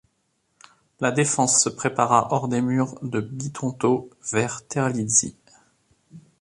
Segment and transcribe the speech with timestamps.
[0.99, 5.35] La défense se prépara hors des murs de Bitonto vers Terlizzi.